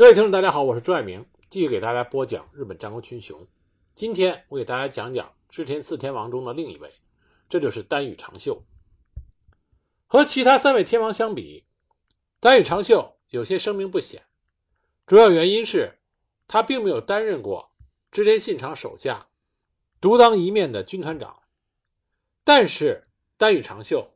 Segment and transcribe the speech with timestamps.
[0.00, 3.46] 各位听众，大家好，我是朱爱明，继续给大家播讲日本战国群雄。
[3.94, 6.90] 今天我给大家讲讲织田四天王中的另一位，
[7.50, 8.64] 这就是丹羽长秀。
[10.06, 11.66] 和其他三位天王相比，
[12.40, 14.24] 丹羽长秀有些声名不显，
[15.06, 15.98] 主要原因是
[16.48, 17.70] 他并没有担任过
[18.10, 19.28] 织田信长手下
[20.00, 21.42] 独当一面的军团长，
[22.42, 23.06] 但是
[23.36, 24.10] 丹羽长秀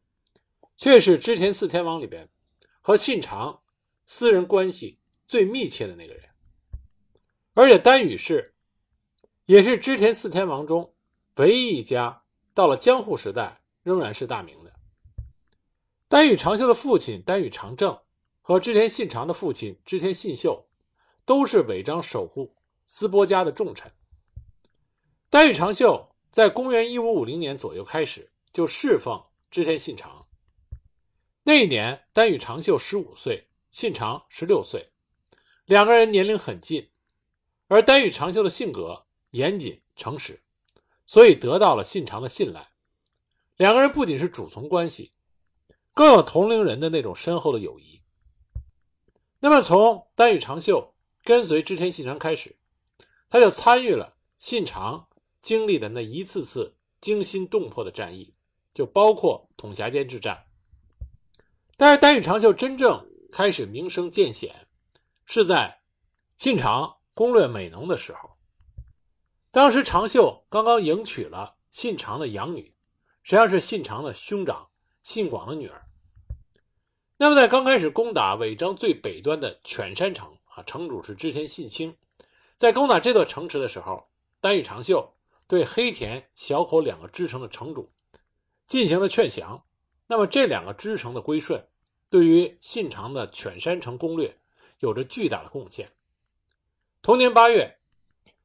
[0.78, 2.26] 却是织田四天王里边
[2.80, 3.60] 和信长
[4.06, 4.98] 私人关系。
[5.26, 6.24] 最密切的那个人，
[7.54, 8.54] 而且丹羽氏
[9.46, 10.94] 也是织田四天王中
[11.36, 14.72] 唯一一家到了江户时代仍然是大名的。
[16.08, 17.98] 丹羽长秀的父亲丹羽长政
[18.40, 20.68] 和织田信长的父亲织田信秀
[21.24, 22.54] 都是尾张守护
[22.86, 23.90] 斯波家的重臣。
[25.30, 29.20] 丹羽长秀在公元一五五零年左右开始就侍奉
[29.50, 30.26] 织田信长。
[31.42, 34.93] 那一年，丹羽长秀十五岁，信长十六岁。
[35.66, 36.86] 两个人年龄很近，
[37.68, 40.42] 而丹羽长秀的性格严谨诚实，
[41.06, 42.68] 所以得到了信长的信赖。
[43.56, 45.12] 两个人不仅是主从关系，
[45.94, 48.02] 更有同龄人的那种深厚的友谊。
[49.40, 52.54] 那么，从丹羽长秀跟随织田信长开始，
[53.30, 55.08] 他就参与了信长
[55.40, 58.34] 经历的那一次次惊心动魄的战役，
[58.74, 60.44] 就包括统辖间之战。
[61.78, 64.54] 但是，丹羽长秀真正开始名声渐显。
[65.24, 65.80] 是在
[66.36, 68.30] 信长攻略美浓的时候，
[69.50, 72.70] 当时长秀刚刚迎娶了信长的养女，
[73.22, 74.68] 实际上是信长的兄长
[75.02, 75.82] 信广的女儿。
[77.16, 81.96] 那么在刚开始攻打尾张最北端的犬山城啊，城主是织田信清，
[82.56, 84.08] 在攻打这座城池的时候，
[84.40, 85.14] 丹羽长秀
[85.46, 87.90] 对黑田、小口两个支城的城主
[88.66, 89.64] 进行了劝降。
[90.06, 91.66] 那么这两个支城的归顺，
[92.10, 94.36] 对于信长的犬山城攻略。
[94.84, 95.90] 有着巨大的贡献。
[97.00, 97.78] 同年八月，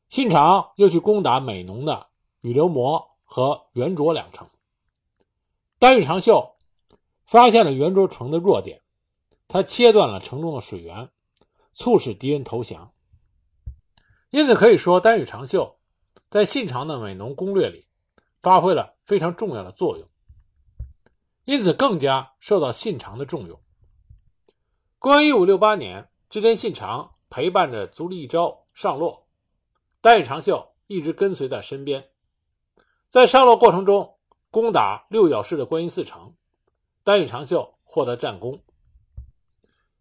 [0.08, 2.08] 信长又去攻打美浓的
[2.40, 4.48] 羽流摩和圆卓两城。
[5.78, 6.56] 丹羽长秀
[7.26, 8.82] 发现了圆卓城的弱点，
[9.50, 11.10] 他切断了城中的水源，
[11.74, 12.94] 促使敌人投降。
[14.30, 15.78] 因此可以说，丹羽长秀
[16.30, 17.86] 在信长的美浓攻略里
[18.42, 20.08] 发挥了非常重要的作用，
[21.44, 23.62] 因此更加受到信长的重用。
[25.00, 26.10] 公元一五六八年。
[26.30, 29.28] 织田信长陪伴着足利义昭上洛，
[30.00, 32.12] 丹羽长秀一直跟随在身边。
[33.10, 34.16] 在上洛过程中，
[34.52, 36.36] 攻打六角氏的观音寺城，
[37.04, 38.64] 丹羽长秀获得战功。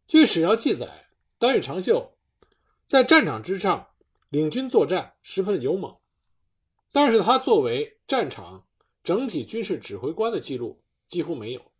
[0.06, 2.12] 据史料记载，丹羽长秀
[2.84, 3.88] 在战场之上
[4.28, 5.96] 领军作战十分的勇猛，
[6.92, 8.66] 但是他作为战场
[9.02, 11.72] 整体军事指挥官的记录几乎没有。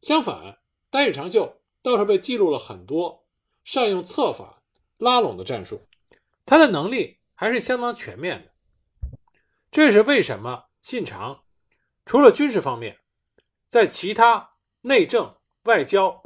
[0.00, 3.20] 相反，丹羽长秀倒是被记录了很多。
[3.64, 4.62] 善用策法
[4.98, 5.86] 拉拢的战术，
[6.44, 8.52] 他的能力还是相当全面的。
[9.70, 11.44] 这是为什么信长
[12.04, 12.98] 除了军事方面，
[13.68, 16.22] 在其他内政、外交、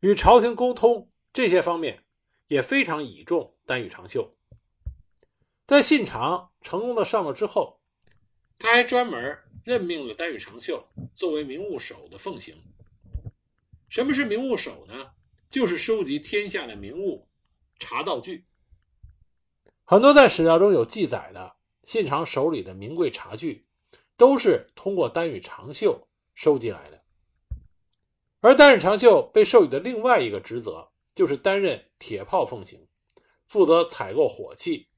[0.00, 2.04] 与朝廷沟通这些方面
[2.48, 4.36] 也非常倚重丹羽长秀。
[5.66, 7.80] 在信长成功的上了之后，
[8.58, 12.60] 他还专门任命了丹羽长秀作为名务守的奉行。
[13.88, 15.12] 什么是名务守呢？
[15.52, 17.28] 就是收集天下的名物、
[17.78, 18.42] 茶道具，
[19.84, 23.66] 很多在史料中有记载的信长手里的名贵茶具，
[24.16, 26.98] 都是通过丹羽长秀收集来的。
[28.40, 32.88] 而丹羽长秀被授予的另外一个职责，就是担任铁炮奉行，
[33.46, 34.88] 负责采购火器。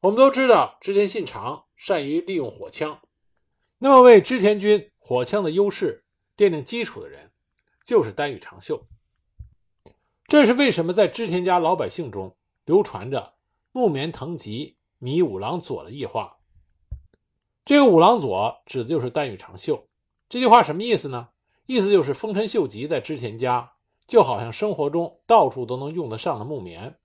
[0.00, 3.02] 我们都知道，织田信长善于利用火枪，
[3.76, 7.30] 那么为织田军火枪的优势奠定基础的人，
[7.84, 8.88] 就是丹羽长秀。
[10.28, 13.32] 这是为什么在织田家老百姓中流传着
[13.72, 16.36] “木棉藤吉米五郎佐”的异话。
[17.64, 19.88] 这个五郎佐指的就是丹羽长秀。
[20.28, 21.30] 这句话什么意思呢？
[21.64, 23.72] 意思就是丰臣秀吉在织田家
[24.06, 26.98] 就好像生活中到处都能用得上的木棉，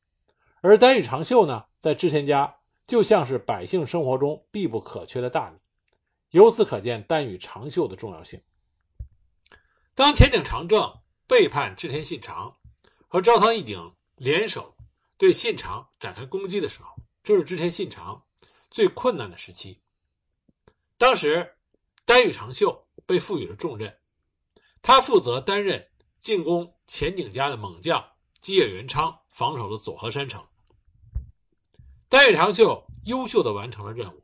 [0.59, 5.57] 而丹羽长秀呢，在织田家就像是百姓生活中必不可缺的大米。
[6.31, 8.41] 由此可见丹羽长秀的重要性。
[9.95, 10.93] 当前井长政
[11.25, 12.57] 背叛织田信长。
[13.13, 14.75] 和朝仓义景联手
[15.19, 18.19] 对信长展开攻击的时候，这是之前信长
[18.71, 19.79] 最困难的时期。
[20.97, 21.53] 当时，
[22.05, 23.95] 丹羽长秀被赋予了重任，
[24.81, 25.87] 他负责担任
[26.19, 28.03] 进攻前景家的猛将
[28.41, 30.43] 基野元昌防守的佐和山城。
[32.09, 34.23] 丹羽长秀优秀的完成了任务，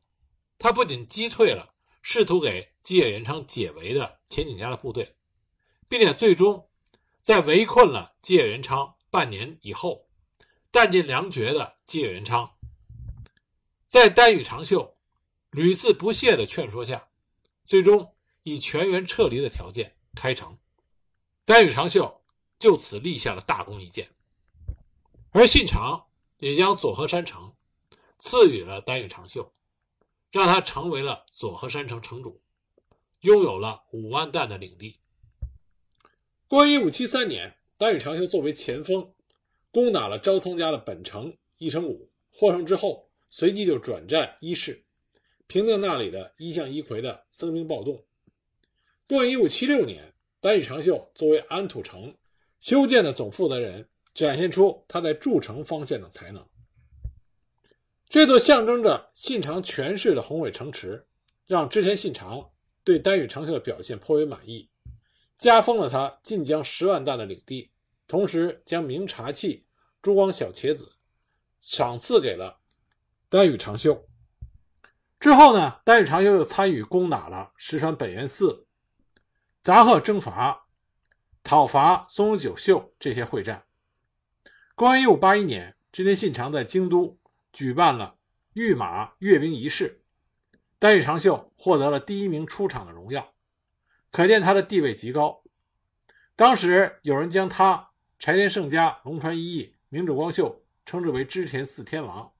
[0.57, 5.15] 他不仅击退了试图给基野元昌解围的前景家的部队，
[5.87, 6.65] 并且最终。
[7.29, 10.03] 在围困了吉野元昌半年以后，
[10.71, 12.51] 弹尽粮绝的吉野元昌，
[13.85, 14.97] 在丹羽长秀
[15.51, 17.07] 屡次不懈的劝说下，
[17.67, 20.57] 最终以全员撤离的条件开城。
[21.45, 22.19] 丹羽长秀
[22.57, 24.09] 就此立下了大功一件，
[25.29, 26.03] 而信长
[26.39, 27.53] 也将佐贺山城
[28.17, 29.53] 赐予了丹羽长秀，
[30.31, 32.41] 让他成为了佐贺山城城主，
[33.19, 34.98] 拥有了五万担的领地。
[36.49, 39.07] 公元一五七三年，丹羽长秀作为前锋，
[39.69, 44.83] 攻打了朝仓家的本城伊城谷，获胜之后，随即就转战伊势，
[45.45, 48.03] 平定那里的一向一揆的僧兵暴动。
[49.07, 50.11] 公元一五七六年，
[50.41, 52.11] 丹羽长秀作为安土城
[52.59, 56.43] 修建的总负责人，展现出他在筑城方向的才能。
[58.09, 61.05] 这座象征着信长权势的宏伟城池，
[61.45, 62.49] 让织田信长
[62.83, 64.67] 对丹羽长秀的表现颇为满意。
[65.39, 67.71] 加封了他晋江十万担的领地，
[68.07, 69.65] 同时将明茶器、
[70.01, 70.91] 珠光小茄子
[71.61, 72.59] 赏赐给了
[73.29, 74.05] 丹羽长秀。
[75.17, 78.67] 之后呢，丹羽长秀又参与攻打了石川本愿寺、
[79.61, 80.65] 杂贺征伐、
[81.41, 83.63] 讨伐松永久秀这些会战。
[84.75, 87.17] 公元一五八一年，织田信长在京都
[87.53, 88.17] 举办了
[88.53, 90.01] 御马阅兵仪式，
[90.77, 93.33] 丹羽长秀获得了第一名出场的荣耀。
[94.11, 95.43] 可见他的地位极高。
[96.35, 102.31] 当时有人将他、柴田胜家、龙川一义、明智光秀称之为织田四天王，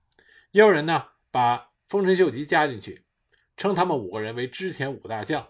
[0.52, 3.06] 也有人呢把丰臣秀吉加进去，
[3.58, 5.48] 称他们五个人为织田五大将。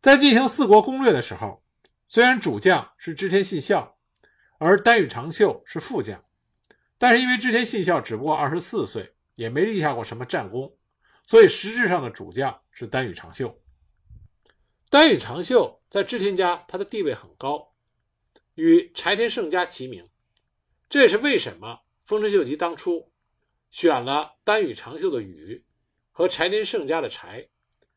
[0.00, 1.64] 在进行四国攻略的时候，
[2.06, 3.98] 虽然主将是织田信孝，
[4.58, 6.22] 而丹羽长秀是副将，
[6.98, 10.76] 但是因为织田信孝只不过二十四岁，也没立下过什么战功，
[11.24, 13.60] 所以实质上的主将是丹羽长秀。
[14.94, 17.74] 丹羽长秀在织田家，他的地位很高，
[18.54, 20.08] 与柴田胜家齐名。
[20.88, 23.12] 这也是为什么丰臣秀吉当初
[23.72, 25.64] 选了丹羽长秀的羽
[26.12, 27.48] 和柴田胜家的柴，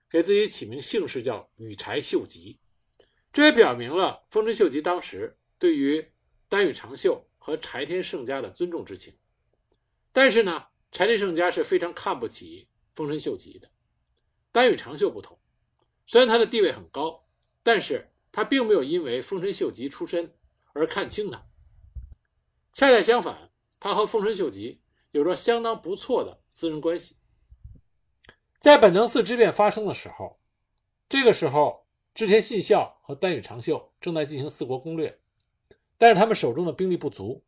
[0.09, 2.59] 给自己起名姓氏叫羽柴秀吉。
[3.31, 6.03] 这也表明了丰臣秀吉当时对于
[6.49, 9.15] 丹羽长秀和柴田胜家的尊重之情。
[10.11, 13.69] 但是呢，柴田胜家是非常看不起丰臣秀吉的，
[14.51, 15.39] 丹羽长秀不同。
[16.07, 17.25] 虽然他的地位很高，
[17.61, 20.33] 但是他并没有因为丰臣秀吉出身
[20.71, 21.45] 而看轻他。
[22.71, 24.81] 恰恰相反，他和丰臣秀吉
[25.11, 27.17] 有着相当不错的私人关系。
[28.57, 30.39] 在本能寺之变发生的时候，
[31.09, 35.19] 这个时候织田信孝和丹羽长秀正在进行四国攻略，
[35.97, 37.43] 但是他们手中的兵力不足，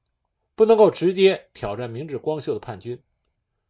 [0.53, 3.01] 不能够直接挑战明智光秀的叛军，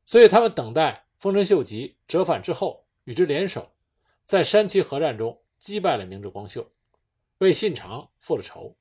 [0.03, 3.71] 所以他们等待丰臣秀吉折返之后与之联手。
[4.29, 6.71] 在山崎合战中击败了明智光秀，
[7.39, 8.77] 为信长复了仇。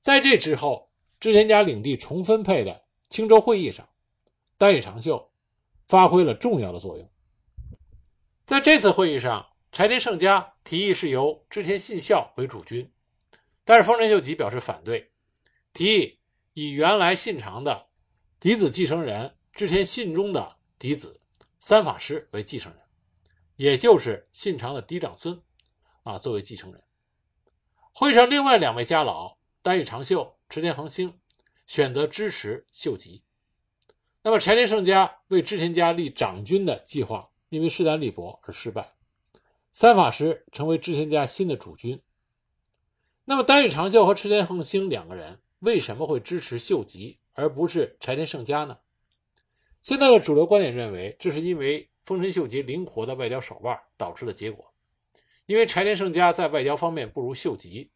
[0.00, 0.90] 在这之后，
[1.20, 3.88] 织田家领地重分配的青州会议上，
[4.58, 5.30] 丹羽长秀
[5.86, 7.08] 发挥了重要的作用。
[8.44, 12.92] 在这次会议上，柴田胜家提议是由织田信孝为主君，
[13.64, 15.12] 但是丰臣秀吉表示反对，
[15.72, 16.18] 提议
[16.52, 17.86] 以原来信长的
[18.40, 21.20] 嫡子继承人织田信忠的嫡子
[21.60, 22.85] 三法师为继承人。
[23.56, 25.42] 也就是信长的嫡长孙，
[26.02, 26.82] 啊，作为继承人。
[27.92, 31.18] 会上另外两位家老丹羽长秀、池田恒兴
[31.66, 33.24] 选择支持秀吉。
[34.22, 38.94] 那么柴田胜家为织田家立长君的计划，因为势单力薄而失败。
[39.72, 42.02] 三法师成为织田家新的主君。
[43.24, 48.78] 那么丹羽长秀和池田恒兴两个人为什么会支持秀吉而不是柴田胜家呢？
[49.80, 51.90] 现在的主流观点认为，这是因为。
[52.06, 54.72] 丰臣秀吉灵活的外交手腕导致的结果，
[55.46, 57.90] 因为柴田胜家在外交方面不如秀吉，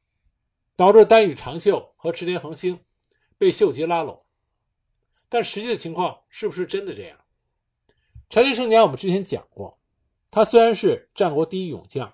[0.75, 2.81] 导致丹羽长秀和池田恒兴
[3.39, 4.25] 被秀吉拉拢。
[5.29, 7.17] 但实际的情况是不是真的这样？
[8.29, 9.81] 柴田胜家我们之前讲过，
[10.29, 12.13] 他虽然是战国第一勇将，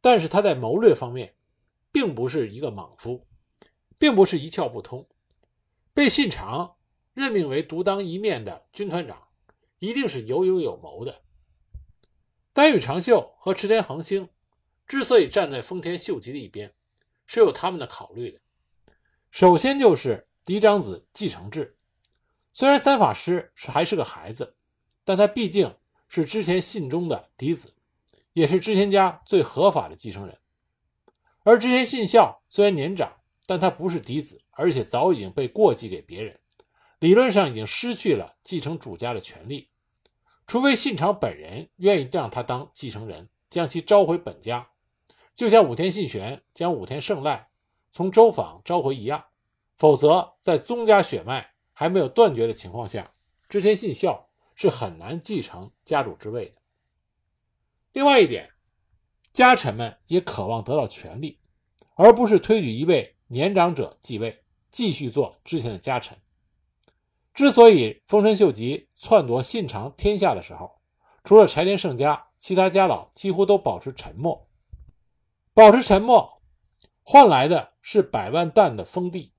[0.00, 1.36] 但是他在谋略方面
[1.92, 3.24] 并不是一个莽夫，
[4.00, 5.08] 并不是一窍不通，
[5.94, 6.74] 被信长
[7.14, 9.29] 任命为独当一面的军团长。
[9.80, 11.22] 一定是有勇有谋的。
[12.52, 14.28] 丹羽长秀和池田恒兴
[14.86, 16.72] 之所以站在丰田秀吉的一边，
[17.26, 18.40] 是有他们的考虑的。
[19.30, 21.76] 首先就是嫡长子继承制。
[22.52, 24.56] 虽然三法师是还是个孩子，
[25.04, 25.74] 但他毕竟
[26.08, 27.72] 是织田信忠的嫡子，
[28.32, 30.36] 也是织田家最合法的继承人。
[31.44, 33.10] 而织田信孝虽然年长，
[33.46, 36.38] 但他不是嫡子，而且早已经被过继给别人，
[36.98, 39.69] 理论上已经失去了继承主家的权利。
[40.50, 44.68] 除非信长本人愿意让他当继承人，将其召回本家，
[45.32, 47.50] 就像武田信玄将武田胜赖
[47.92, 49.26] 从周访召回一样，
[49.76, 53.12] 否则在宗家血脉还没有断绝的情况下，
[53.48, 56.54] 织田信孝是很难继承家主之位的。
[57.92, 58.50] 另外一点，
[59.32, 61.38] 家臣们也渴望得到权力，
[61.94, 64.42] 而不是推举一位年长者继位，
[64.72, 66.18] 继续做之前的家臣。
[67.40, 70.78] 之所以丰臣秀吉篡夺信长天下的时候，
[71.24, 74.46] 除了柴田胜家，其他家老几乎都保持沉默。
[75.54, 76.38] 保持沉默，
[77.02, 79.32] 换来的是百万担的封地。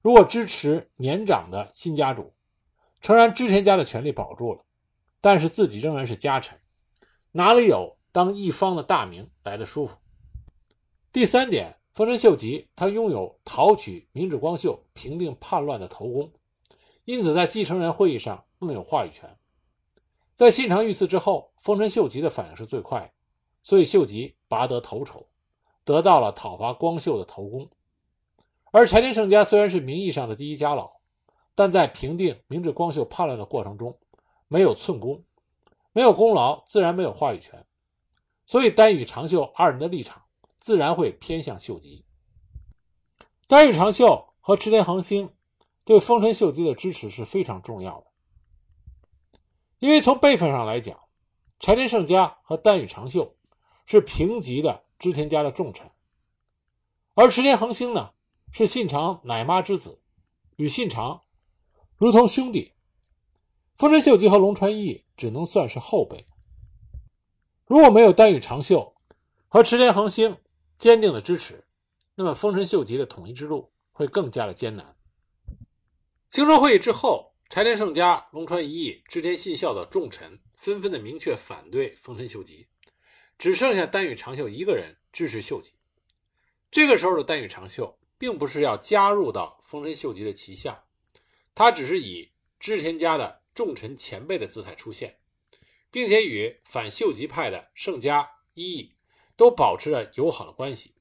[0.00, 2.32] 如果支持年长的新家主，
[3.02, 4.64] 诚然织田家的权力保住了，
[5.20, 6.58] 但是自己仍然是家臣，
[7.32, 9.98] 哪里有当一方的大名来的舒服？
[11.12, 16.32] 第三点，丰臣秀吉他拥有讨取明智光秀、平定叛乱的头功，
[17.04, 19.36] 因此在继承人会议上更有话语权。
[20.34, 23.12] 在信长遇刺之后，丰臣秀吉的反应是最快，
[23.62, 25.26] 所以秀吉拔得头筹，
[25.84, 27.70] 得到了讨伐光秀的头功。
[28.72, 30.90] 而柴田胜家虽然是名义上的第一家老，
[31.54, 33.96] 但在平定明治光秀叛乱的过程中
[34.48, 35.22] 没有寸功，
[35.92, 37.64] 没有功劳，自然没有话语权。
[38.44, 40.22] 所以丹羽长秀二人的立场
[40.58, 42.04] 自然会偏向秀吉。
[43.46, 45.30] 丹羽长秀和池田恒星
[45.84, 48.06] 对丰臣秀吉的支持是非常重要的。
[49.78, 50.98] 因为从辈分上来讲，
[51.60, 53.36] 柴田胜家和丹羽长秀
[53.84, 55.90] 是平级的织田家的重臣，
[57.14, 58.12] 而池田恒星呢
[58.50, 60.00] 是信长奶妈之子，
[60.56, 61.22] 与信长
[61.96, 62.72] 如同兄弟。
[63.76, 66.26] 丰臣秀吉和龙川义只能算是后辈。
[67.66, 68.94] 如果没有丹羽长秀
[69.48, 70.38] 和池田恒星
[70.78, 71.66] 坚定的支持，
[72.14, 74.93] 那么丰臣秀吉的统一之路会更加的艰难。
[76.34, 77.32] 青州会议之后。
[77.48, 82.66] 柴田胜家、龙川一义、织田信孝的重臣纷纷的明确反对丰臣秀吉，
[83.38, 85.70] 只剩下丹羽长秀一个人支持秀吉。
[86.72, 90.82] 这个时候的丹羽长秀并不是要加入到丰臣秀吉的旗下，
[91.54, 95.16] 他只是以织田家的重臣前辈的姿态出现，
[95.92, 98.92] 并且与反秀吉派的胜家、一义
[99.36, 100.92] 都保持着友好的关系。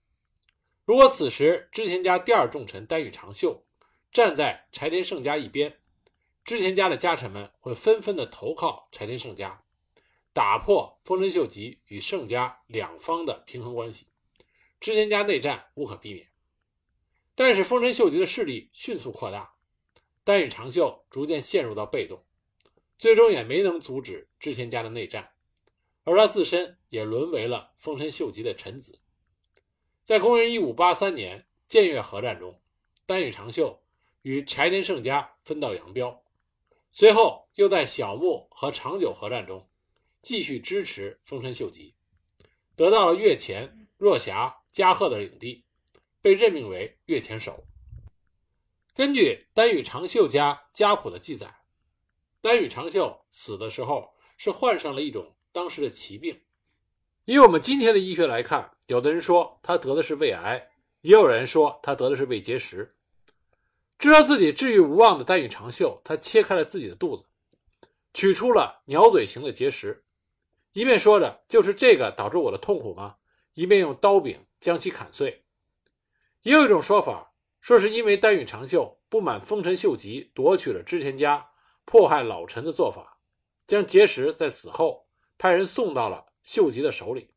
[0.86, 3.66] 如果此时织田家第二重臣丹羽长秀
[4.14, 5.80] 站在柴田胜家一边，
[6.46, 9.64] 织田家的家臣们会纷纷的投靠柴田胜家，
[10.32, 14.06] 打破丰臣秀吉与胜家两方的平衡关系，
[14.80, 16.30] 织田家内战无可避免。
[17.34, 19.56] 但是丰臣秀吉的势力迅速扩大，
[20.24, 22.24] 丹羽长秀逐渐陷入到被动，
[23.00, 25.32] 最终也没能阻止织田家的内战，
[26.04, 29.00] 而他自身也沦为了丰臣秀吉的臣子。
[30.04, 32.62] 在公元一五八三年建越合战中，
[33.08, 33.83] 丹羽长秀
[34.24, 36.22] 与柴田胜家分道扬镳。
[36.92, 39.70] 随后又在小牧和长久合战中
[40.22, 41.96] 继续支持丰臣秀吉，
[42.76, 45.64] 得到了越前、若狭、加贺的领地，
[46.22, 47.64] 被任命为越前守。
[48.96, 51.54] 根据丹羽长秀家家谱的记载，
[52.42, 56.40] 丹羽长秀死的时候是患上了一种当时的奇病。
[57.26, 60.70] 以我们今天的医学来看，有的人说他得的是胃癌，
[61.02, 62.96] 也有人说他得的是胃结石。
[64.04, 67.24] 知道自己治愈无望的丹羽长秀，他切开了自己的肚子，
[68.14, 70.04] 取出了鸟嘴形的结石，
[70.74, 73.16] 一面说着“就是这个导致我的痛苦吗”，
[73.56, 75.46] 一面用刀柄将其砍碎。
[76.42, 77.32] 也有一种说法，
[77.62, 81.52] 说是因为丹羽长秀不满丰臣秀吉夺取了织田家、
[81.86, 83.22] 迫害老臣的做法，
[83.66, 85.08] 将结石在死后
[85.38, 87.30] 派人送到了秀吉的手里，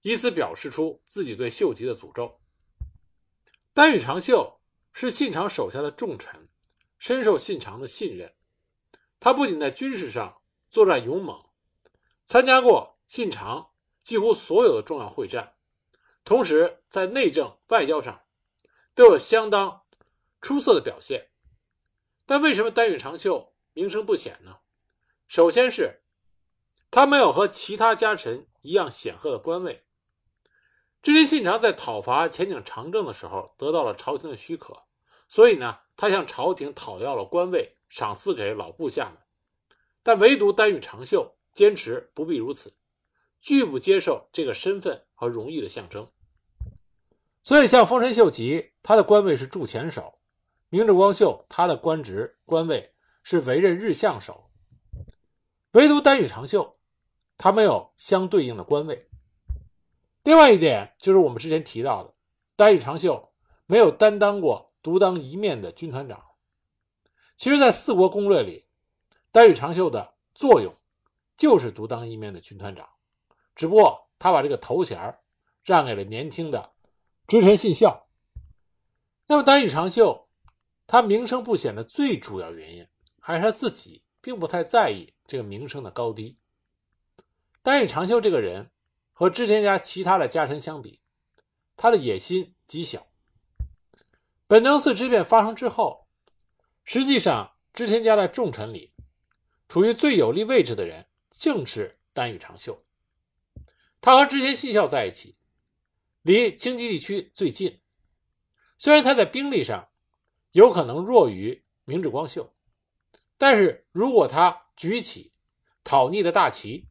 [0.00, 2.40] 以此表示出自己对秀吉的诅咒。
[3.74, 4.57] 丹羽长秀。
[5.00, 6.48] 是信长手下的重臣，
[6.98, 8.34] 深受信长的信任。
[9.20, 10.36] 他不仅在军事上
[10.70, 11.40] 作战勇猛，
[12.26, 13.70] 参加过信长
[14.02, 15.54] 几乎所有的重要会战，
[16.24, 18.20] 同时在内政、外交上
[18.96, 19.82] 都有相当
[20.40, 21.28] 出色的表现。
[22.26, 24.56] 但为什么丹羽长秀名声不显呢？
[25.28, 26.00] 首先是
[26.90, 29.84] 他没有和其他家臣一样显赫的官位。
[31.02, 34.76] 织田信长在讨伐前景长政的时候，得到了朝廷的许可。
[35.28, 39.18] 所以呢，他向朝廷讨要了官位，赏赐给老部下们。
[40.02, 42.72] 但唯独丹羽长秀坚持不必如此，
[43.38, 46.08] 拒不接受这个身份和荣誉的象征。
[47.42, 50.18] 所以，像丰臣秀吉，他的官位是驻前守；
[50.70, 54.50] 明治光秀，他的官职官位是委任日相守。
[55.72, 56.78] 唯独丹羽长秀，
[57.36, 59.06] 他没有相对应的官位。
[60.22, 62.14] 另外一点就是我们之前提到的，
[62.56, 63.30] 丹羽长秀
[63.66, 64.66] 没有担当过。
[64.88, 66.18] 独当一面的军团长，
[67.36, 68.66] 其实，在四国攻略里，
[69.30, 70.74] 丹羽长秀的作用
[71.36, 72.88] 就是独当一面的军团长，
[73.54, 75.18] 只不过他把这个头衔
[75.62, 76.72] 让给了年轻的
[77.26, 78.08] 织田信孝。
[79.26, 80.30] 那么，丹羽长秀
[80.86, 82.88] 他名声不显的最主要原因，
[83.20, 86.38] 还是他自己并不太在意这个名声的高低。
[87.62, 88.70] 丹羽长秀这个人
[89.12, 91.02] 和织田家其他的家臣相比，
[91.76, 93.06] 他的野心极小。
[94.48, 96.08] 本能寺之变发生之后，
[96.82, 98.94] 实际上织田家的重臣里，
[99.68, 102.82] 处于最有利位置的人正是丹羽长秀。
[104.00, 105.36] 他和织田信孝在一起，
[106.22, 107.82] 离京畿地区最近。
[108.78, 109.90] 虽然他在兵力上
[110.52, 112.54] 有可能弱于明智光秀，
[113.36, 115.34] 但是如果他举起
[115.84, 116.88] 讨逆的大旗，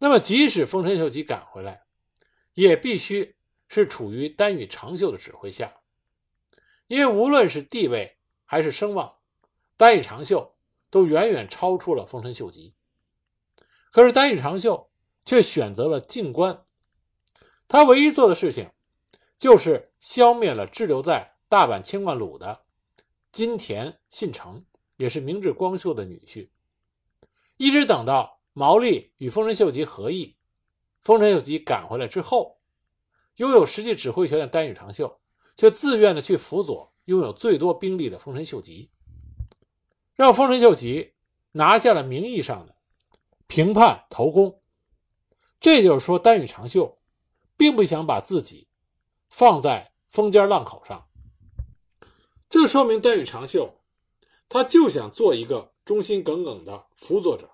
[0.00, 1.84] 那么即使丰臣秀吉赶回来，
[2.52, 3.36] 也必须
[3.68, 5.78] 是处于丹羽长秀的指挥下，
[6.92, 9.14] 因为无论是地位还是声望，
[9.78, 10.58] 丹羽长秀
[10.90, 12.74] 都远远超出了丰臣秀吉。
[13.90, 14.90] 可是丹羽长秀
[15.24, 16.66] 却选择了静观，
[17.66, 18.70] 他唯一做的事情。
[19.38, 22.66] 就是消灭了滞留在大阪千贯鲁的
[23.32, 24.66] 金田信成，
[24.98, 26.50] 也是明智光秀的女婿。
[27.56, 30.36] 一直等到毛利与丰臣秀吉合议，
[31.00, 32.60] 丰臣秀吉赶回来之后，
[33.36, 35.21] 拥有实际指挥权的丹羽长秀
[35.56, 38.90] 却自愿的去辅佐拥有最多兵力的丰臣秀吉，
[40.14, 41.14] 让丰臣秀吉
[41.52, 42.74] 拿下了名义上的
[43.46, 44.60] 平叛头功。
[45.60, 46.98] 这就是说，丹羽长秀
[47.56, 48.68] 并不想把自己。
[49.34, 51.08] 放在风尖浪口上，
[52.50, 53.80] 这说明丹羽长秀，
[54.46, 57.50] 他就想做一个忠心耿耿的辅佐者，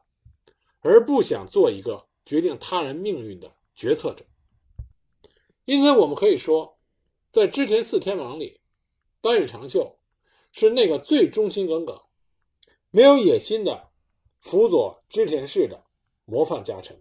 [0.81, 4.25] 而不想做一个决定他人命运的决策者。
[5.67, 6.78] 因此，我们可以说，
[7.31, 8.61] 在织田四天王里，
[9.21, 9.99] 丹羽长秀
[10.53, 12.01] 是那个最忠心耿耿、
[12.91, 13.91] 没有野心的
[14.41, 15.85] 辅佐织田氏的
[16.25, 16.99] 模范家臣。